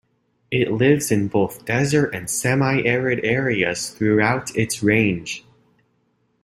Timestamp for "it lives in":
0.49-1.27